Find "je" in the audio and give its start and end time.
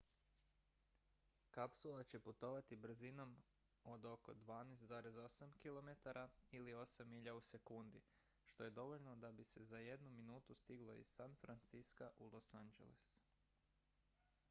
8.63-8.69